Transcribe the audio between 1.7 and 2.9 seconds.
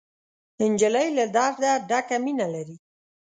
ډکه مینه لري.